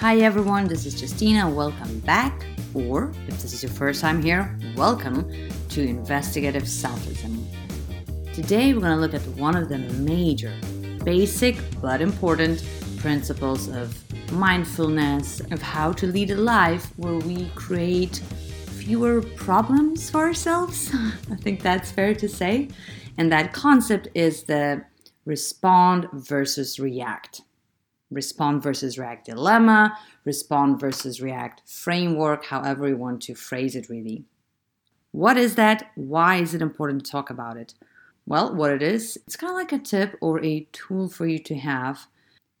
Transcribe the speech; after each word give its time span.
Hi 0.00 0.18
everyone, 0.18 0.68
this 0.68 0.86
is 0.86 1.02
Justina. 1.02 1.50
Welcome 1.50 1.98
back, 1.98 2.46
or 2.72 3.12
if 3.26 3.42
this 3.42 3.52
is 3.52 3.64
your 3.64 3.72
first 3.72 4.00
time 4.00 4.22
here, 4.22 4.56
welcome 4.76 5.28
to 5.70 5.82
Investigative 5.84 6.62
Selfism. 6.62 7.44
Today 8.32 8.72
we're 8.72 8.80
going 8.80 8.94
to 8.94 9.00
look 9.00 9.12
at 9.12 9.26
one 9.36 9.56
of 9.56 9.68
the 9.68 9.78
major, 9.78 10.54
basic 11.02 11.56
but 11.80 12.00
important 12.00 12.64
principles 12.98 13.66
of 13.66 14.00
mindfulness, 14.30 15.40
of 15.50 15.60
how 15.60 15.90
to 15.94 16.06
lead 16.06 16.30
a 16.30 16.36
life 16.36 16.96
where 16.96 17.16
we 17.16 17.48
create 17.56 18.18
fewer 18.78 19.20
problems 19.20 20.10
for 20.10 20.20
ourselves. 20.20 20.94
I 21.28 21.34
think 21.34 21.60
that's 21.60 21.90
fair 21.90 22.14
to 22.14 22.28
say. 22.28 22.68
And 23.16 23.32
that 23.32 23.52
concept 23.52 24.06
is 24.14 24.44
the 24.44 24.84
respond 25.24 26.06
versus 26.12 26.78
react 26.78 27.42
respond 28.10 28.62
versus 28.62 28.98
react 28.98 29.26
dilemma, 29.26 29.96
respond 30.24 30.80
versus 30.80 31.20
react 31.20 31.62
framework, 31.66 32.44
however 32.46 32.88
you 32.88 32.96
want 32.96 33.22
to 33.22 33.34
phrase 33.34 33.76
it, 33.76 33.88
really. 33.88 34.24
What 35.12 35.36
is 35.36 35.54
that? 35.54 35.90
Why 35.94 36.36
is 36.36 36.54
it 36.54 36.62
important 36.62 37.04
to 37.04 37.10
talk 37.10 37.30
about 37.30 37.56
it? 37.56 37.74
Well, 38.26 38.54
what 38.54 38.72
it 38.72 38.82
is, 38.82 39.18
it's 39.26 39.36
kind 39.36 39.50
of 39.50 39.56
like 39.56 39.72
a 39.72 39.78
tip 39.78 40.16
or 40.20 40.44
a 40.44 40.68
tool 40.72 41.08
for 41.08 41.26
you 41.26 41.38
to 41.40 41.54
have, 41.54 42.06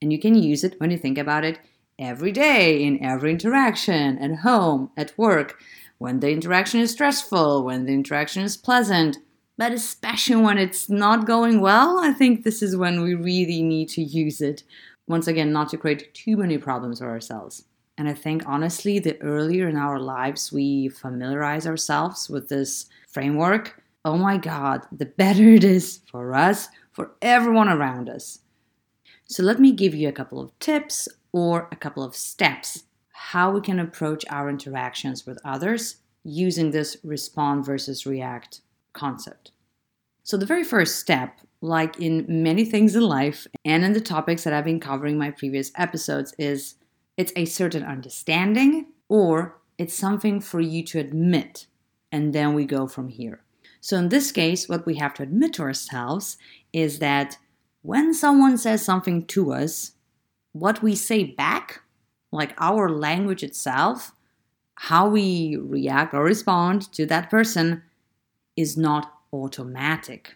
and 0.00 0.12
you 0.12 0.18
can 0.18 0.34
use 0.34 0.64
it 0.64 0.80
when 0.80 0.90
you 0.90 0.96
think 0.96 1.18
about 1.18 1.44
it 1.44 1.58
every 1.98 2.32
day 2.32 2.82
in 2.82 3.02
every 3.04 3.30
interaction 3.30 4.18
at 4.18 4.38
home, 4.38 4.90
at 4.96 5.16
work, 5.18 5.60
when 5.98 6.20
the 6.20 6.30
interaction 6.30 6.80
is 6.80 6.92
stressful, 6.92 7.64
when 7.64 7.84
the 7.84 7.92
interaction 7.92 8.42
is 8.42 8.56
pleasant, 8.56 9.18
but 9.58 9.72
especially 9.72 10.36
when 10.36 10.56
it's 10.56 10.88
not 10.88 11.26
going 11.26 11.60
well, 11.60 11.98
I 11.98 12.12
think 12.12 12.44
this 12.44 12.62
is 12.62 12.76
when 12.76 13.02
we 13.02 13.14
really 13.14 13.62
need 13.62 13.88
to 13.90 14.02
use 14.02 14.40
it 14.40 14.62
once 15.08 15.26
again, 15.26 15.52
not 15.52 15.68
to 15.70 15.76
create 15.76 16.12
too 16.14 16.36
many 16.36 16.58
problems 16.58 16.98
for 16.98 17.08
ourselves. 17.08 17.64
And 17.96 18.08
I 18.08 18.14
think 18.14 18.44
honestly, 18.46 18.98
the 18.98 19.20
earlier 19.20 19.68
in 19.68 19.76
our 19.76 19.98
lives 19.98 20.52
we 20.52 20.88
familiarize 20.88 21.66
ourselves 21.66 22.30
with 22.30 22.48
this 22.48 22.86
framework, 23.08 23.82
oh 24.04 24.16
my 24.16 24.36
God, 24.36 24.86
the 24.92 25.06
better 25.06 25.48
it 25.48 25.64
is 25.64 26.00
for 26.10 26.34
us, 26.34 26.68
for 26.92 27.12
everyone 27.22 27.68
around 27.68 28.08
us. 28.08 28.40
So 29.26 29.42
let 29.42 29.58
me 29.58 29.72
give 29.72 29.94
you 29.94 30.08
a 30.08 30.12
couple 30.12 30.40
of 30.40 30.56
tips 30.58 31.08
or 31.32 31.68
a 31.72 31.76
couple 31.76 32.02
of 32.02 32.14
steps 32.14 32.84
how 33.10 33.50
we 33.50 33.60
can 33.60 33.80
approach 33.80 34.24
our 34.30 34.48
interactions 34.48 35.26
with 35.26 35.38
others 35.44 35.96
using 36.24 36.70
this 36.70 36.96
respond 37.02 37.64
versus 37.64 38.06
react 38.06 38.60
concept. 38.92 39.50
So, 40.22 40.36
the 40.36 40.46
very 40.46 40.64
first 40.64 40.96
step 40.96 41.40
like 41.60 41.98
in 42.00 42.24
many 42.28 42.64
things 42.64 42.94
in 42.94 43.02
life 43.02 43.46
and 43.64 43.84
in 43.84 43.92
the 43.92 44.00
topics 44.00 44.44
that 44.44 44.52
I've 44.52 44.64
been 44.64 44.80
covering 44.80 45.14
in 45.14 45.18
my 45.18 45.30
previous 45.30 45.72
episodes, 45.76 46.34
is 46.38 46.76
it's 47.16 47.32
a 47.34 47.44
certain 47.44 47.82
understanding 47.82 48.86
or 49.08 49.58
it's 49.76 49.94
something 49.94 50.40
for 50.40 50.60
you 50.60 50.84
to 50.84 50.98
admit. 50.98 51.66
And 52.12 52.32
then 52.32 52.54
we 52.54 52.64
go 52.64 52.86
from 52.86 53.08
here. 53.08 53.42
So, 53.80 53.96
in 53.96 54.08
this 54.08 54.32
case, 54.32 54.68
what 54.68 54.86
we 54.86 54.96
have 54.96 55.14
to 55.14 55.22
admit 55.22 55.54
to 55.54 55.62
ourselves 55.62 56.36
is 56.72 56.98
that 56.98 57.38
when 57.82 58.12
someone 58.12 58.58
says 58.58 58.84
something 58.84 59.24
to 59.26 59.52
us, 59.52 59.92
what 60.52 60.82
we 60.82 60.94
say 60.94 61.24
back, 61.24 61.82
like 62.32 62.54
our 62.58 62.90
language 62.90 63.42
itself, 63.42 64.12
how 64.74 65.08
we 65.08 65.56
react 65.56 66.14
or 66.14 66.24
respond 66.24 66.90
to 66.92 67.06
that 67.06 67.30
person, 67.30 67.82
is 68.56 68.76
not 68.76 69.12
automatic 69.32 70.34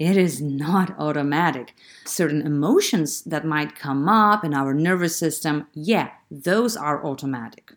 it 0.00 0.16
is 0.16 0.40
not 0.40 0.98
automatic. 0.98 1.74
Certain 2.06 2.40
emotions 2.40 3.22
that 3.24 3.44
might 3.44 3.76
come 3.76 4.08
up 4.08 4.42
in 4.42 4.54
our 4.54 4.72
nervous 4.72 5.14
system, 5.14 5.66
yeah, 5.74 6.08
those 6.30 6.74
are 6.74 7.04
automatic. 7.04 7.72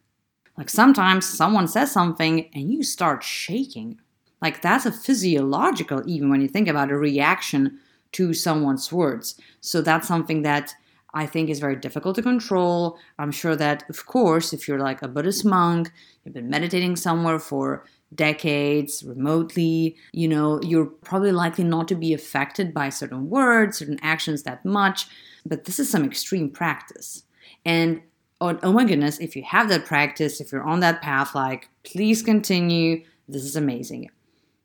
Like 0.58 0.70
sometimes 0.70 1.26
someone 1.26 1.68
says 1.68 1.92
something 1.92 2.50
and 2.54 2.72
you 2.72 2.82
start 2.82 3.24
shaking. 3.24 4.00
Like 4.42 4.62
that's 4.62 4.86
a 4.86 4.92
physiological, 4.94 6.02
even 6.06 6.30
when 6.30 6.40
you 6.40 6.48
think 6.48 6.70
about 6.70 6.92
a 6.92 6.98
reaction 6.98 7.80
to 8.14 8.34
someone's 8.34 8.90
words. 8.90 9.36
So 9.60 9.82
that's 9.82 10.08
something 10.08 10.44
that 10.44 10.74
I 11.14 11.26
think 11.26 11.50
is 11.50 11.60
very 11.60 11.76
difficult 11.76 12.16
to 12.16 12.22
control. 12.22 12.98
I'm 13.20 13.32
sure 13.32 13.58
that, 13.58 13.84
of 13.90 14.06
course, 14.06 14.54
if 14.54 14.66
you're 14.66 14.80
like 14.80 15.02
a 15.02 15.10
Buddhist 15.10 15.44
monk, 15.44 15.92
you've 16.24 16.34
been 16.34 16.50
meditating 16.50 16.96
somewhere 16.96 17.38
for 17.38 17.84
decades 18.16 19.04
remotely, 19.04 19.96
you 20.12 20.28
know, 20.28 20.62
you're 20.62 20.86
probably 20.86 21.32
likely 21.32 21.64
not 21.64 21.88
to 21.88 21.96
be 21.96 22.14
affected 22.14 22.74
by 22.74 22.90
certain 22.90 23.30
words, 23.30 23.78
certain 23.78 24.00
actions 24.02 24.44
that 24.44 24.64
much, 24.66 25.08
but 25.46 25.66
this 25.66 25.80
is 25.80 25.90
some 25.90 26.06
extreme 26.06 26.50
practice. 26.50 27.24
And 27.66 28.02
oh, 28.42 28.58
oh 28.64 28.74
my 28.74 28.86
goodness, 28.86 29.20
if 29.20 29.36
you 29.36 29.44
have 29.44 29.70
that 29.70 29.86
practice, 29.86 30.42
if 30.42 30.52
you're 30.52 30.64
on 30.64 30.80
that 30.82 31.02
path, 31.02 31.36
like, 31.36 31.70
please 31.84 32.22
continue. 32.22 33.04
This 33.28 33.44
is 33.44 33.56
amazing. 33.56 34.10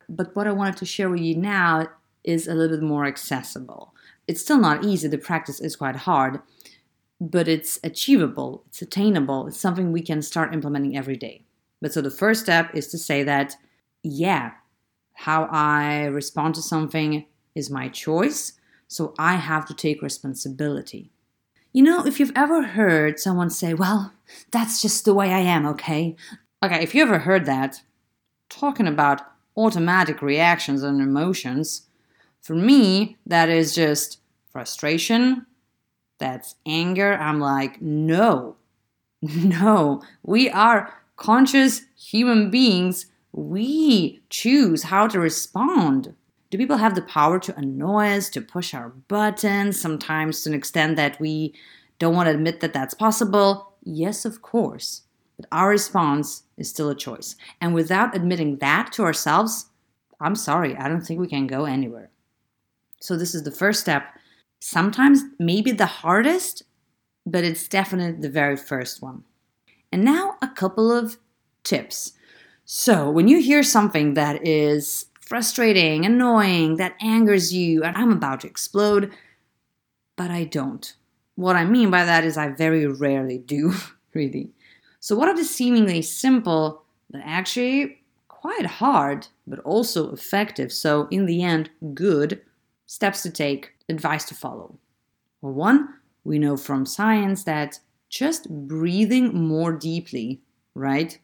But 0.09 0.35
what 0.35 0.47
I 0.47 0.53
wanted 0.53 0.77
to 0.79 0.87
share 0.87 1.11
with 1.11 1.21
you 1.21 1.37
now 1.37 1.89
is 2.25 2.49
a 2.49 2.55
little 2.55 2.77
bit 2.77 2.85
more 2.85 3.07
accessible. 3.07 3.95
It's 4.27 4.41
still 4.41 4.59
not 4.59 4.85
easy, 4.85 5.09
the 5.09 5.19
practice 5.19 5.61
is 5.61 5.77
quite 5.77 5.97
hard, 5.97 6.41
but 7.21 7.49
it's 7.49 7.81
achievable, 7.83 8.65
it's 8.69 8.83
attainable, 8.83 9.47
it's 9.47 9.59
something 9.59 9.91
we 9.91 10.03
can 10.03 10.23
start 10.23 10.53
implementing 10.53 10.97
every 10.97 11.17
day. 11.17 11.45
But 11.81 11.93
so 11.93 12.01
the 12.01 12.11
first 12.11 12.43
step 12.43 12.75
is 12.75 12.89
to 12.89 12.99
say 12.99 13.23
that, 13.25 13.57
yeah, 14.03 14.53
how 15.15 15.49
I 15.51 16.05
respond 16.07 16.55
to 16.57 16.63
something 16.63 17.27
is 17.55 17.71
my 17.71 17.89
choice, 17.89 18.53
so 18.87 19.15
I 19.19 19.37
have 19.37 19.67
to 19.67 19.75
take 19.75 20.03
responsibility. 20.03 21.11
You 21.73 21.83
know, 21.83 22.07
if 22.07 22.19
you've 22.19 22.33
ever 22.35 22.63
heard 22.63 23.21
someone 23.21 23.51
say, 23.51 23.75
well, 23.75 24.13
that's 24.51 24.81
just 24.81 25.05
the 25.05 25.15
way 25.15 25.33
I 25.33 25.41
am, 25.41 25.67
okay? 25.67 26.17
Okay, 26.63 26.83
if 26.83 26.95
you 26.95 27.03
ever 27.03 27.19
heard 27.19 27.47
that, 27.47 27.83
talking 28.49 28.87
about 28.87 29.21
automatic 29.57 30.23
reactions 30.23 30.83
and 30.83 31.01
emotions, 31.01 31.83
for 32.41 32.55
me, 32.55 33.17
that 33.27 33.49
is 33.49 33.75
just 33.75 34.21
frustration, 34.51 35.47
that's 36.19 36.55
anger. 36.67 37.15
I'm 37.15 37.41
like, 37.41 37.83
no, 37.83 38.57
no, 39.23 40.03
we 40.23 40.49
are 40.51 40.95
conscious 41.19 41.83
human 41.99 42.51
beings, 42.51 43.07
we 43.33 44.23
choose 44.31 44.85
how 44.85 45.07
to 45.09 45.21
respond. 45.21 46.15
Do 46.49 46.57
people 46.57 46.79
have 46.79 46.95
the 46.95 47.03
power 47.03 47.39
to 47.41 47.57
annoy 47.59 48.09
us, 48.17 48.31
to 48.31 48.41
push 48.41 48.73
our 48.73 48.89
buttons, 48.89 49.79
sometimes 49.79 50.43
to 50.43 50.51
an 50.51 50.55
extent 50.55 50.97
that 50.97 51.21
we 51.21 51.55
don't 51.99 52.15
want 52.15 52.29
to 52.29 52.35
admit 52.35 52.61
that 52.61 52.73
that's 52.73 52.95
possible? 52.95 53.75
Yes, 53.83 54.25
of 54.25 54.41
course. 54.41 55.03
But 55.37 55.47
our 55.53 55.69
response 55.69 56.45
is 56.57 56.71
still 56.71 56.89
a 56.89 56.95
choice. 56.95 57.37
And 57.61 57.75
without 57.75 58.17
admitting 58.17 58.57
that 58.59 58.93
to 58.93 59.03
ourselves, 59.03 59.67
I'm 60.21 60.35
sorry, 60.35 60.75
I 60.77 60.89
don't 60.89 61.03
think 61.03 61.21
we 61.21 61.29
can 61.29 61.47
go 61.47 61.65
anywhere. 61.65 62.11
So, 63.01 63.17
this 63.17 63.35
is 63.35 63.45
the 63.45 63.53
first 63.53 63.81
step. 63.81 64.05
Sometimes, 64.59 65.23
maybe 65.39 65.71
the 65.71 65.87
hardest, 65.87 66.65
but 67.25 67.45
it's 67.45 67.69
definitely 67.69 68.21
the 68.21 68.31
very 68.31 68.57
first 68.57 69.01
one. 69.01 69.23
And 69.93 70.05
now 70.05 70.37
a 70.43 70.49
couple 70.49 70.93
of 70.93 71.17
tips. 71.65 72.13
So, 72.65 73.11
when 73.11 73.29
you 73.29 73.41
hear 73.41 73.63
something 73.63 74.15
that 74.15 74.47
is 74.47 75.07
frustrating, 75.21 76.05
annoying, 76.05 76.77
that 76.77 76.97
angers 77.01 77.53
you, 77.53 77.83
and 77.83 77.97
I'm 77.97 78.13
about 78.13 78.41
to 78.41 78.47
explode, 78.47 79.13
but 80.17 80.31
I 80.31 80.45
don't. 80.45 80.95
What 81.37 81.57
I 81.57 81.65
mean 81.65 81.91
by 81.91 82.05
that 82.05 82.25
is 82.25 82.37
I 82.37 82.49
very 82.49 82.87
rarely 82.87 83.39
do, 83.39 83.73
really. 84.15 84.51
So, 85.01 85.17
what 85.17 85.29
are 85.29 85.37
the 85.37 85.45
seemingly 85.45 86.03
simple, 86.03 86.83
but 87.11 87.23
actually 87.25 88.03
quite 88.29 88.67
hard, 88.67 89.27
but 89.47 89.59
also 89.61 90.13
effective, 90.13 90.73
so 90.73 91.09
in 91.11 91.27
the 91.27 91.43
end, 91.43 91.71
good 91.95 92.41
steps 92.87 93.23
to 93.23 93.31
take, 93.31 93.73
advice 93.89 94.25
to 94.27 94.35
follow? 94.35 94.79
Well, 95.41 95.53
one, 95.53 95.95
we 96.25 96.39
know 96.39 96.57
from 96.57 96.87
science 96.87 97.45
that 97.45 97.81
just 98.09 98.49
breathing 98.51 99.35
more 99.35 99.73
deeply, 99.73 100.41
right? 100.75 101.19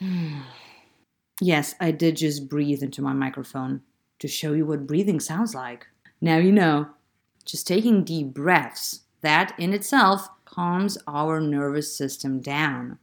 yes, 1.40 1.74
I 1.80 1.90
did 1.90 2.16
just 2.16 2.48
breathe 2.48 2.82
into 2.82 3.02
my 3.02 3.12
microphone 3.12 3.82
to 4.18 4.28
show 4.28 4.52
you 4.52 4.66
what 4.66 4.86
breathing 4.86 5.20
sounds 5.20 5.54
like. 5.54 5.86
Now 6.20 6.38
you 6.38 6.52
know. 6.52 6.88
Just 7.44 7.66
taking 7.66 8.04
deep 8.04 8.28
breaths, 8.28 9.00
that 9.20 9.52
in 9.58 9.72
itself 9.72 10.28
calms 10.44 10.96
our 11.08 11.40
nervous 11.40 11.96
system 11.96 12.40
down. 12.40 12.98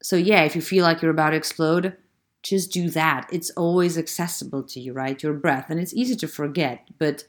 So, 0.00 0.14
yeah, 0.14 0.44
if 0.44 0.54
you 0.54 0.62
feel 0.62 0.84
like 0.84 1.02
you're 1.02 1.10
about 1.10 1.30
to 1.30 1.36
explode, 1.36 1.96
just 2.44 2.70
do 2.70 2.88
that. 2.90 3.28
It's 3.32 3.50
always 3.50 3.98
accessible 3.98 4.62
to 4.64 4.78
you, 4.78 4.92
right? 4.92 5.20
Your 5.20 5.32
breath. 5.32 5.70
And 5.70 5.80
it's 5.80 5.94
easy 5.94 6.14
to 6.16 6.28
forget, 6.28 6.86
but 6.98 7.24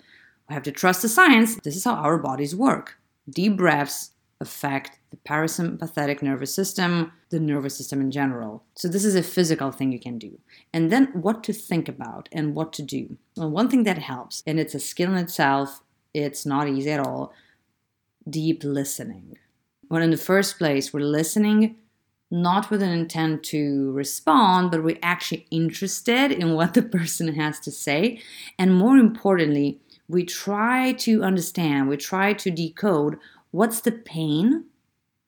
we 0.47 0.53
have 0.53 0.63
to 0.63 0.71
trust 0.71 1.01
the 1.01 1.09
science. 1.09 1.55
This 1.63 1.75
is 1.75 1.85
how 1.85 1.95
our 1.95 2.17
bodies 2.17 2.55
work. 2.55 2.99
Deep 3.27 3.57
breaths 3.57 4.11
affect 4.41 4.99
the 5.11 5.17
parasympathetic 5.17 6.21
nervous 6.21 6.53
system, 6.53 7.11
the 7.29 7.39
nervous 7.39 7.77
system 7.77 8.01
in 8.01 8.11
general. 8.11 8.63
So, 8.75 8.87
this 8.87 9.05
is 9.05 9.15
a 9.15 9.23
physical 9.23 9.71
thing 9.71 9.91
you 9.91 9.99
can 9.99 10.17
do. 10.17 10.39
And 10.73 10.91
then, 10.91 11.07
what 11.13 11.43
to 11.45 11.53
think 11.53 11.87
about 11.87 12.29
and 12.31 12.55
what 12.55 12.73
to 12.73 12.81
do. 12.81 13.17
Well, 13.37 13.49
one 13.49 13.69
thing 13.69 13.83
that 13.83 13.97
helps, 13.97 14.43
and 14.45 14.59
it's 14.59 14.75
a 14.75 14.79
skill 14.79 15.11
in 15.11 15.17
itself, 15.17 15.81
it's 16.13 16.45
not 16.45 16.67
easy 16.67 16.91
at 16.91 16.99
all 16.99 17.33
deep 18.29 18.63
listening. 18.63 19.37
When 19.87 20.01
in 20.01 20.11
the 20.11 20.17
first 20.17 20.57
place, 20.57 20.93
we're 20.93 21.01
listening 21.01 21.75
not 22.31 22.71
with 22.71 22.81
an 22.81 22.91
intent 22.91 23.43
to 23.43 23.91
respond, 23.91 24.71
but 24.71 24.83
we're 24.83 24.97
actually 25.03 25.45
interested 25.51 26.31
in 26.31 26.53
what 26.53 26.73
the 26.73 26.81
person 26.97 27.35
has 27.35 27.59
to 27.61 27.71
say. 27.71 28.21
And 28.57 28.75
more 28.75 28.97
importantly, 28.97 29.79
we 30.07 30.23
try 30.23 30.93
to 30.93 31.23
understand, 31.23 31.87
we 31.87 31.97
try 31.97 32.33
to 32.33 32.51
decode 32.51 33.17
what's 33.55 33.79
the 33.79 33.91
pain, 33.91 34.65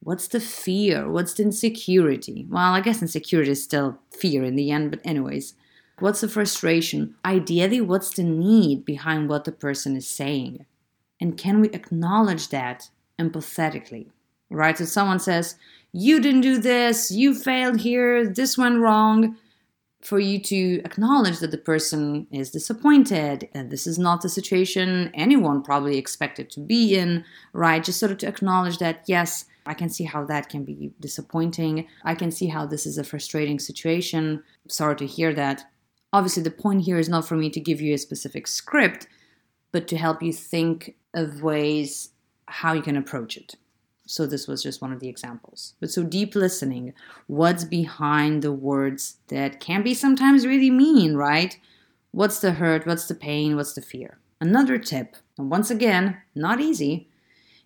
what's 0.01 0.27
the 0.27 0.39
fear, 0.41 1.09
what's 1.09 1.33
the 1.35 1.43
insecurity. 1.43 2.45
Well, 2.49 2.73
I 2.73 2.81
guess 2.81 3.01
insecurity 3.01 3.51
is 3.51 3.63
still 3.63 3.99
fear 4.11 4.43
in 4.43 4.57
the 4.57 4.69
end, 4.69 4.91
but, 4.91 4.99
anyways, 5.05 5.53
what's 5.99 6.19
the 6.19 6.27
frustration? 6.27 7.15
Ideally, 7.23 7.79
what's 7.79 8.13
the 8.13 8.23
need 8.23 8.83
behind 8.83 9.29
what 9.29 9.45
the 9.45 9.53
person 9.53 9.95
is 9.95 10.07
saying? 10.07 10.65
And 11.21 11.37
can 11.37 11.61
we 11.61 11.69
acknowledge 11.69 12.49
that 12.49 12.89
empathetically? 13.17 14.07
Right? 14.49 14.77
So 14.77 14.83
someone 14.83 15.19
says, 15.19 15.55
You 15.93 16.19
didn't 16.19 16.41
do 16.41 16.57
this, 16.57 17.09
you 17.09 17.33
failed 17.33 17.79
here, 17.79 18.27
this 18.27 18.57
went 18.57 18.79
wrong 18.79 19.37
for 20.01 20.19
you 20.19 20.39
to 20.39 20.81
acknowledge 20.85 21.39
that 21.39 21.51
the 21.51 21.57
person 21.57 22.27
is 22.31 22.51
disappointed 22.51 23.49
and 23.53 23.71
this 23.71 23.87
is 23.87 23.97
not 23.97 24.21
the 24.21 24.29
situation 24.29 25.09
anyone 25.13 25.63
probably 25.63 25.97
expected 25.97 26.49
to 26.51 26.59
be 26.59 26.95
in, 26.95 27.25
right? 27.53 27.83
Just 27.83 27.99
sort 27.99 28.11
of 28.11 28.19
to 28.19 28.27
acknowledge 28.27 28.77
that, 28.77 29.03
yes, 29.07 29.45
I 29.65 29.73
can 29.73 29.89
see 29.89 30.05
how 30.05 30.23
that 30.25 30.49
can 30.49 30.63
be 30.63 30.93
disappointing. 30.99 31.87
I 32.05 32.15
can 32.15 32.31
see 32.31 32.47
how 32.47 32.65
this 32.65 32.85
is 32.85 32.97
a 32.97 33.03
frustrating 33.03 33.59
situation. 33.59 34.43
Sorry 34.67 34.95
to 34.97 35.05
hear 35.05 35.33
that. 35.33 35.63
Obviously, 36.13 36.43
the 36.43 36.51
point 36.51 36.83
here 36.83 36.97
is 36.97 37.09
not 37.09 37.27
for 37.27 37.35
me 37.35 37.49
to 37.49 37.59
give 37.59 37.81
you 37.81 37.93
a 37.93 37.97
specific 37.97 38.47
script, 38.47 39.07
but 39.71 39.87
to 39.89 39.97
help 39.97 40.23
you 40.23 40.31
think 40.31 40.95
of 41.13 41.43
ways 41.43 42.11
how 42.45 42.71
you 42.73 42.81
can 42.81 42.95
approach 42.95 43.35
it. 43.35 43.55
So 44.07 44.25
this 44.25 44.47
was 44.47 44.63
just 44.63 44.81
one 44.81 44.93
of 44.93 44.99
the 44.99 45.09
examples. 45.09 45.75
But 45.79 45.91
so 45.91 46.03
deep 46.03 46.33
listening, 46.33 46.93
what's 47.27 47.63
behind 47.63 48.41
the 48.41 48.51
words 48.51 49.17
that 49.27 49.59
can 49.59 49.83
be 49.83 49.93
sometimes 49.93 50.47
really 50.47 50.71
mean, 50.71 51.15
right? 51.15 51.57
What's 52.11 52.39
the 52.39 52.53
hurt? 52.53 52.87
What's 52.87 53.07
the 53.07 53.15
pain? 53.15 53.55
What's 53.55 53.73
the 53.73 53.81
fear? 53.81 54.17
Another 54.39 54.77
tip, 54.77 55.17
and 55.37 55.49
once 55.49 55.69
again, 55.69 56.17
not 56.35 56.59
easy, 56.59 57.09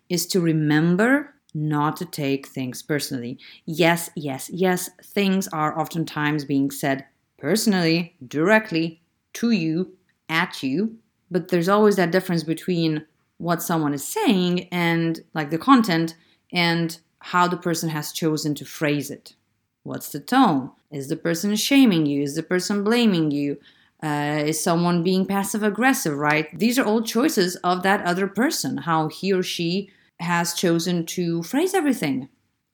is 0.08 0.26
to 0.26 0.40
remember 0.40 1.34
not 1.54 1.96
to 1.96 2.04
take 2.04 2.48
things 2.48 2.82
personally. 2.82 3.38
Yes, 3.66 4.10
yes, 4.16 4.50
yes, 4.50 4.90
things 5.02 5.48
are 5.48 5.78
oftentimes 5.78 6.44
being 6.44 6.70
said 6.70 7.04
personally, 7.38 8.16
directly 8.26 9.02
to 9.34 9.50
you, 9.50 9.92
at 10.28 10.62
you, 10.62 10.96
but 11.30 11.48
there's 11.48 11.68
always 11.68 11.96
that 11.96 12.12
difference 12.12 12.42
between 12.42 13.04
what 13.38 13.62
someone 13.62 13.92
is 13.92 14.06
saying 14.06 14.68
and 14.70 15.20
like 15.34 15.50
the 15.50 15.58
content 15.58 16.14
and 16.52 16.98
how 17.20 17.48
the 17.48 17.56
person 17.56 17.88
has 17.90 18.12
chosen 18.12 18.54
to 18.56 18.64
phrase 18.64 19.10
it. 19.10 19.34
What's 19.84 20.10
the 20.10 20.20
tone? 20.20 20.70
Is 20.90 21.08
the 21.08 21.16
person 21.16 21.54
shaming 21.56 22.06
you? 22.06 22.22
Is 22.22 22.34
the 22.34 22.42
person 22.42 22.84
blaming 22.84 23.30
you? 23.30 23.58
Uh, 24.02 24.42
is 24.46 24.62
someone 24.62 25.04
being 25.04 25.24
passive 25.24 25.62
aggressive, 25.62 26.16
right? 26.16 26.58
These 26.58 26.78
are 26.78 26.84
all 26.84 27.02
choices 27.02 27.54
of 27.56 27.84
that 27.84 28.04
other 28.04 28.26
person, 28.26 28.78
how 28.78 29.08
he 29.08 29.32
or 29.32 29.44
she 29.44 29.90
has 30.18 30.54
chosen 30.54 31.06
to 31.06 31.42
phrase 31.44 31.72
everything. 31.72 32.28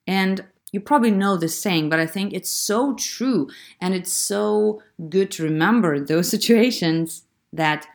And 0.07 0.47
you 0.73 0.81
probably 0.81 1.11
know 1.11 1.37
this 1.37 1.59
saying, 1.59 1.91
but 1.91 2.01
I 2.01 2.07
think 2.07 2.33
it's 2.33 2.51
so 2.51 2.95
true 2.95 3.49
and 3.81 3.95
it's 3.95 4.13
so 4.13 4.83
good 5.09 5.31
to 5.33 5.43
remember 5.43 6.01
those 6.05 6.29
situations 6.29 7.25
that 7.53 7.87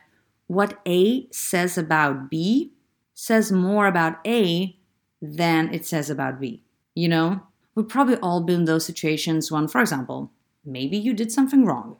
what 0.46 0.80
A 0.86 1.26
says 1.30 1.78
about 1.78 2.30
B 2.30 2.72
says 3.14 3.50
more 3.50 3.86
about 3.86 4.18
A 4.26 4.76
than 5.24 5.72
it 5.72 5.86
says 5.86 6.10
about 6.10 6.40
B. 6.40 6.62
You 6.94 7.08
know, 7.08 7.42
we've 7.74 7.88
probably 7.88 8.16
all 8.16 8.42
been 8.42 8.60
in 8.60 8.64
those 8.66 8.84
situations 8.84 9.50
when, 9.50 9.68
for 9.68 9.80
example, 9.80 10.30
maybe 10.64 10.96
you 10.96 11.12
did 11.12 11.32
something 11.32 11.64
wrong. 11.64 11.96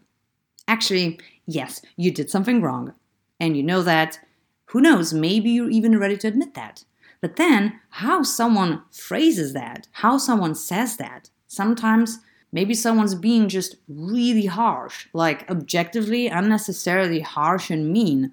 Actually, 0.69 1.19
yes, 1.47 1.83
you 1.97 2.11
did 2.11 2.31
something 2.31 2.63
wrong. 2.63 2.95
And 3.41 3.57
you 3.57 3.63
know 3.63 3.83
that. 3.83 4.21
Who 4.67 4.81
knows, 4.81 5.13
maybe 5.13 5.51
you're 5.51 5.71
even 5.71 5.99
ready 5.99 6.17
to 6.19 6.29
admit 6.29 6.55
that. 6.55 6.85
But 7.21 7.37
then, 7.37 7.81
how 7.91 8.23
someone 8.23 8.83
phrases 8.91 9.53
that, 9.53 9.89
how 9.93 10.19
someone 10.19 10.55
says 10.55 10.97
that, 10.97 11.31
sometimes 11.47 12.19
maybe 12.53 12.75
someone's 12.75 13.15
being 13.15 13.49
just 13.49 13.77
really 13.89 14.47
harsh, 14.47 15.07
like 15.13 15.49
objectively, 15.51 16.29
unnecessarily 16.29 17.21
harsh 17.21 17.71
and 17.71 17.93
mean. 17.93 18.33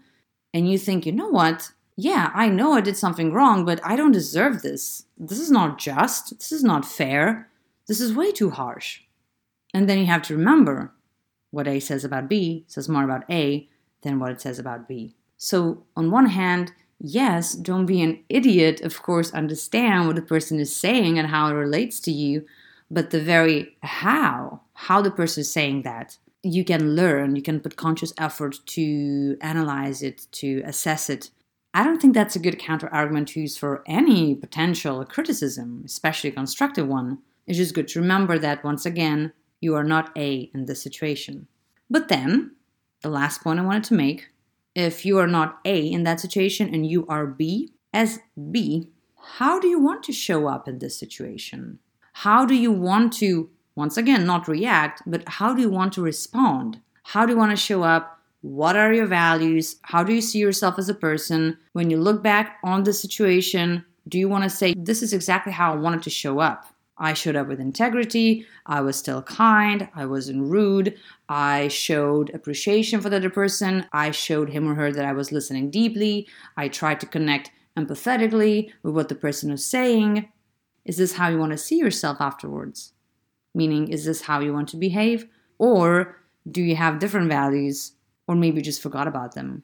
And 0.54 0.70
you 0.70 0.78
think, 0.78 1.06
you 1.06 1.12
know 1.12 1.30
what? 1.30 1.72
Yeah, 1.96 2.32
I 2.34 2.50
know 2.50 2.74
I 2.74 2.82
did 2.82 2.98
something 2.98 3.34
wrong, 3.34 3.66
but 3.66 3.80
I 3.84 3.96
don't 3.96 4.12
deserve 4.12 4.62
this. 4.62 5.06
This 5.18 5.40
is 5.40 5.52
not 5.52 5.78
just. 5.78 6.38
This 6.40 6.52
is 6.52 6.64
not 6.64 6.86
fair. 6.86 7.50
This 7.88 8.00
is 8.00 8.16
way 8.16 8.32
too 8.32 8.52
harsh. 8.52 9.02
And 9.74 9.90
then 9.90 10.00
you 10.00 10.06
have 10.06 10.22
to 10.24 10.36
remember 10.36 10.94
what 11.52 11.68
A 11.68 11.80
says 11.80 12.04
about 12.04 12.30
B 12.30 12.66
says 12.68 12.90
more 12.90 13.04
about 13.04 13.30
A 13.30 13.68
than 14.02 14.20
what 14.20 14.32
it 14.32 14.42
says 14.42 14.58
about 14.58 14.88
B. 14.88 15.16
So, 15.38 15.84
on 15.96 16.12
one 16.12 16.28
hand, 16.28 16.72
yes, 17.00 17.54
don't 17.54 17.86
be 17.86 18.02
an 18.02 18.24
idiot. 18.30 18.82
Of 18.82 19.02
course, 19.02 19.34
understand 19.34 20.08
what 20.08 20.16
the 20.16 20.22
person 20.22 20.60
is 20.60 20.76
saying 20.76 21.20
and 21.20 21.28
how 21.28 21.50
it 21.50 21.54
relates 21.54 22.00
to 22.02 22.12
you. 22.12 22.46
But 22.90 23.10
the 23.10 23.22
very 23.22 23.76
how, 23.84 24.62
how 24.74 25.02
the 25.02 25.12
person 25.12 25.42
is 25.42 25.52
saying 25.52 25.84
that, 25.84 26.18
you 26.44 26.64
can 26.64 26.96
learn, 26.96 27.36
you 27.36 27.42
can 27.42 27.60
put 27.60 27.76
conscious 27.76 28.14
effort 28.18 28.60
to 28.66 29.38
analyze 29.42 30.02
it, 30.02 30.28
to 30.34 30.62
assess 30.66 31.10
it, 31.10 31.30
I 31.74 31.84
don't 31.84 32.02
think 32.02 32.14
that's 32.14 32.36
a 32.36 32.40
good 32.40 32.60
counter 32.60 32.90
argument 32.94 33.30
to 33.30 33.42
use 33.42 33.58
for 33.58 33.84
any 33.88 34.36
potential 34.36 35.04
criticism, 35.06 35.84
especially 35.86 36.30
a 36.30 36.34
constructive 36.34 36.88
one. 36.88 37.20
It's 37.48 37.58
just 37.58 37.74
good 37.74 37.88
to 37.90 38.02
remember 38.02 38.38
that 38.40 38.64
once 38.64 38.86
again, 38.86 39.34
you 39.62 39.76
are 39.76 39.84
not 39.84 40.12
A 40.18 40.52
in 40.54 40.66
this 40.66 40.82
situation. 40.82 41.48
But 41.90 42.10
then, 42.10 42.56
the 43.02 43.10
last 43.10 43.42
point 43.42 43.60
I 43.60 43.64
wanted 43.64 43.86
to 43.86 43.94
make 43.94 44.30
if 44.74 45.06
you 45.06 45.18
are 45.18 45.28
not 45.28 45.60
A 45.66 45.80
in 45.80 46.04
that 46.04 46.20
situation 46.20 46.74
and 46.74 46.86
you 46.86 47.06
are 47.08 47.26
B, 47.26 47.74
as 47.94 48.20
B, 48.52 48.90
how 49.38 49.60
do 49.60 49.68
you 49.68 49.80
want 49.80 50.04
to 50.04 50.14
show 50.14 50.48
up 50.48 50.68
in 50.68 50.80
this 50.80 50.98
situation? 50.98 51.80
How 52.14 52.46
do 52.46 52.56
you 52.56 52.72
want 52.72 53.14
to, 53.14 53.50
once 53.76 53.98
again, 53.98 54.26
not 54.26 54.48
react, 54.48 55.02
but 55.06 55.28
how 55.28 55.54
do 55.54 55.62
you 55.62 55.70
want 55.70 55.94
to 55.94 56.02
respond? 56.02 56.82
How 57.04 57.26
do 57.26 57.34
you 57.34 57.38
want 57.38 57.52
to 57.52 57.58
show 57.58 57.84
up 57.84 58.21
what 58.42 58.76
are 58.76 58.92
your 58.92 59.06
values? 59.06 59.78
How 59.84 60.04
do 60.04 60.14
you 60.14 60.22
see 60.22 60.40
yourself 60.40 60.80
as 60.80 60.90
a 60.90 60.96
person? 60.96 61.58
When 61.74 61.90
you 61.90 61.98
look 61.98 62.24
back 62.24 62.58
on 62.64 62.84
the 62.84 62.94
situation, 62.94 63.86
do 64.08 64.18
you 64.18 64.28
want 64.28 64.44
to 64.44 64.50
say, 64.50 64.74
This 64.76 65.04
is 65.04 65.14
exactly 65.14 65.54
how 65.54 65.74
I 65.74 65.78
wanted 65.78 66.02
to 66.04 66.10
show 66.10 66.40
up? 66.40 66.66
I 66.98 67.14
showed 67.14 67.36
up 67.36 67.48
with 67.48 67.60
integrity. 67.60 68.46
I 68.66 68.82
was 68.82 68.96
still 68.96 69.22
kind. 69.24 69.90
I 69.96 70.06
wasn't 70.06 70.50
rude. 70.52 70.98
I 71.30 71.68
showed 71.68 72.30
appreciation 72.32 73.00
for 73.02 73.10
the 73.10 73.18
other 73.18 73.30
person. 73.30 73.86
I 73.92 74.12
showed 74.12 74.50
him 74.50 74.68
or 74.68 74.76
her 74.76 74.92
that 74.92 75.06
I 75.06 75.14
was 75.14 75.32
listening 75.32 75.72
deeply. 75.72 76.28
I 76.58 76.68
tried 76.68 77.00
to 77.00 77.08
connect 77.08 77.52
empathetically 77.78 78.72
with 78.84 78.94
what 78.94 79.10
the 79.10 79.16
person 79.16 79.52
was 79.52 79.66
saying. 79.66 80.30
Is 80.86 80.98
this 80.98 81.14
how 81.14 81.30
you 81.30 81.38
want 81.38 81.52
to 81.52 81.58
see 81.58 81.78
yourself 81.78 82.18
afterwards? 82.20 82.94
Meaning, 83.54 83.88
is 83.88 84.06
this 84.06 84.22
how 84.22 84.40
you 84.40 84.54
want 84.54 84.70
to 84.70 84.78
behave? 84.78 85.28
Or 85.58 86.18
do 86.50 86.62
you 86.62 86.76
have 86.76 87.00
different 87.00 87.30
values 87.30 87.94
or 88.32 88.36
maybe 88.36 88.62
just 88.62 88.82
forgot 88.82 89.10
about 89.10 89.36
them. 89.36 89.62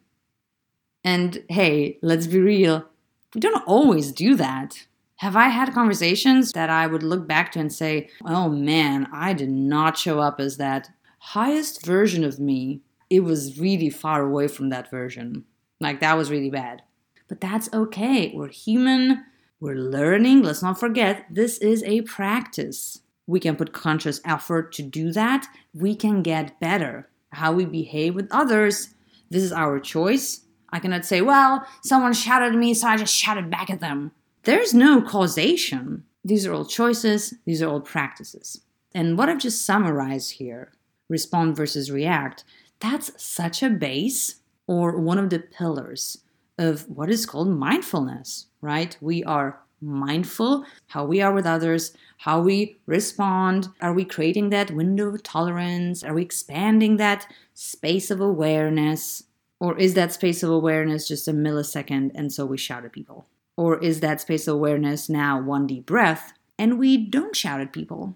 And 1.01 1.41
hey, 1.47 1.99
let's 2.01 2.27
be 2.27 2.39
real, 2.39 2.85
we 3.33 3.39
don't 3.39 3.63
always 3.65 4.11
do 4.11 4.35
that. 4.35 4.87
Have 5.17 5.37
I 5.37 5.47
had 5.47 5.73
conversations 5.73 6.51
that 6.51 6.69
I 6.69 6.85
would 6.85 7.01
look 7.01 7.25
back 7.25 7.53
to 7.53 7.59
and 7.59 7.71
say, 7.71 8.09
oh 8.25 8.49
man, 8.49 9.07
I 9.13 9.31
did 9.31 9.49
not 9.49 9.97
show 9.97 10.19
up 10.19 10.41
as 10.41 10.57
that 10.57 10.89
highest 11.19 11.85
version 11.85 12.25
of 12.25 12.39
me? 12.39 12.81
It 13.09 13.21
was 13.21 13.57
really 13.57 13.89
far 13.89 14.21
away 14.21 14.49
from 14.49 14.67
that 14.69 14.91
version. 14.91 15.45
Like, 15.79 16.01
that 16.01 16.17
was 16.17 16.29
really 16.29 16.49
bad. 16.49 16.81
But 17.29 17.39
that's 17.39 17.69
okay. 17.73 18.33
We're 18.35 18.49
human. 18.49 19.23
We're 19.61 19.75
learning. 19.75 20.43
Let's 20.43 20.61
not 20.61 20.77
forget, 20.77 21.25
this 21.31 21.57
is 21.59 21.83
a 21.83 22.01
practice. 22.01 22.99
We 23.27 23.39
can 23.39 23.55
put 23.55 23.71
conscious 23.71 24.19
effort 24.25 24.73
to 24.73 24.83
do 24.83 25.13
that. 25.13 25.47
We 25.73 25.95
can 25.95 26.21
get 26.21 26.59
better 26.59 27.09
how 27.31 27.51
we 27.51 27.65
behave 27.65 28.15
with 28.15 28.27
others, 28.31 28.89
this 29.29 29.43
is 29.43 29.51
our 29.51 29.79
choice. 29.79 30.41
I 30.69 30.79
cannot 30.79 31.05
say, 31.05 31.21
well, 31.21 31.65
someone 31.83 32.13
shouted 32.13 32.53
at 32.53 32.59
me, 32.59 32.73
so 32.73 32.87
I 32.87 32.97
just 32.97 33.13
shouted 33.13 33.49
back 33.49 33.69
at 33.69 33.79
them. 33.79 34.11
There's 34.43 34.73
no 34.73 35.01
causation. 35.01 36.03
These 36.23 36.45
are 36.45 36.53
all 36.53 36.65
choices, 36.65 37.33
these 37.45 37.61
are 37.61 37.69
all 37.69 37.81
practices. 37.81 38.61
And 38.93 39.17
what 39.17 39.29
I've 39.29 39.39
just 39.39 39.65
summarized 39.65 40.33
here 40.33 40.73
respond 41.09 41.55
versus 41.55 41.89
react 41.89 42.43
that's 42.79 43.11
such 43.21 43.63
a 43.63 43.69
base 43.69 44.35
or 44.67 44.97
one 44.97 45.17
of 45.17 45.29
the 45.29 45.39
pillars 45.39 46.19
of 46.57 46.87
what 46.89 47.09
is 47.09 47.25
called 47.25 47.49
mindfulness, 47.49 48.47
right? 48.61 48.97
We 49.01 49.23
are 49.23 49.61
mindful 49.81 50.65
how 50.87 51.05
we 51.05 51.21
are 51.21 51.33
with 51.33 51.45
others, 51.45 51.93
how 52.17 52.39
we 52.41 52.77
respond. 52.85 53.69
Are 53.81 53.93
we 53.93 54.05
creating 54.05 54.49
that 54.49 54.71
window 54.71 55.07
of 55.07 55.23
tolerance? 55.23 56.03
Are 56.03 56.13
we 56.13 56.21
expanding 56.21 56.97
that 56.97 57.31
space 57.53 58.09
of 58.11 58.19
awareness? 58.21 59.23
Or 59.59 59.77
is 59.77 59.93
that 59.95 60.13
space 60.13 60.43
of 60.43 60.51
awareness 60.51 61.07
just 61.07 61.27
a 61.27 61.31
millisecond 61.31 62.11
and 62.15 62.31
so 62.31 62.45
we 62.45 62.57
shout 62.57 62.85
at 62.85 62.93
people? 62.93 63.27
Or 63.55 63.83
is 63.83 63.99
that 64.01 64.21
space 64.21 64.47
of 64.47 64.55
awareness 64.55 65.09
now 65.09 65.41
one 65.41 65.67
deep 65.67 65.85
breath 65.85 66.33
and 66.59 66.79
we 66.79 66.97
don't 66.97 67.35
shout 67.35 67.61
at 67.61 67.73
people? 67.73 68.15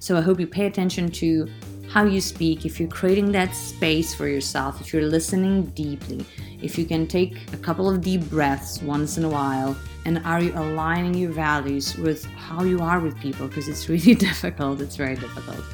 So 0.00 0.16
I 0.16 0.20
hope 0.20 0.40
you 0.40 0.46
pay 0.46 0.66
attention 0.66 1.10
to 1.10 1.48
how 1.88 2.04
you 2.04 2.20
speak, 2.20 2.66
if 2.66 2.78
you're 2.78 2.88
creating 2.88 3.32
that 3.32 3.54
space 3.54 4.14
for 4.14 4.28
yourself, 4.28 4.80
if 4.80 4.92
you're 4.92 5.02
listening 5.02 5.64
deeply, 5.70 6.24
if 6.60 6.76
you 6.78 6.84
can 6.84 7.06
take 7.06 7.52
a 7.52 7.56
couple 7.56 7.88
of 7.88 8.00
deep 8.00 8.28
breaths 8.28 8.82
once 8.82 9.16
in 9.16 9.24
a 9.24 9.28
while, 9.28 9.76
and 10.04 10.18
are 10.24 10.40
you 10.40 10.52
aligning 10.54 11.14
your 11.14 11.30
values 11.32 11.96
with 11.96 12.24
how 12.26 12.62
you 12.62 12.80
are 12.80 13.00
with 13.00 13.18
people? 13.18 13.48
Because 13.48 13.68
it's 13.68 13.88
really 13.88 14.14
difficult, 14.28 14.80
it's 14.80 14.96
very 14.96 15.16
difficult. 15.16 15.64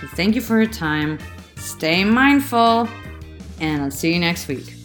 So 0.00 0.06
thank 0.08 0.34
you 0.34 0.40
for 0.40 0.60
your 0.60 0.72
time. 0.72 1.18
Stay 1.56 2.04
mindful, 2.04 2.88
and 3.60 3.82
I'll 3.82 3.90
see 3.90 4.14
you 4.14 4.20
next 4.20 4.48
week. 4.48 4.75